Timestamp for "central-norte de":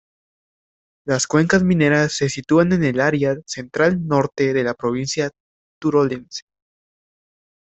3.45-4.63